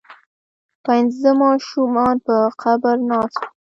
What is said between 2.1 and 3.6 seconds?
په قبر ناست وو.